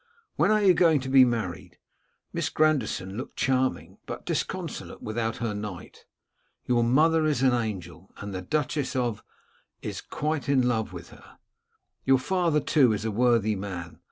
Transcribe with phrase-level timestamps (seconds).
[0.35, 1.77] When are you going to be married?
[2.33, 6.05] Miss Grandison looked charming, but disconsolate without her knight.
[6.65, 9.21] Your mother is an angel, and the Duchess of
[9.83, 11.37] is quite in love with her.
[12.03, 13.99] Your father, too, is a worthy man.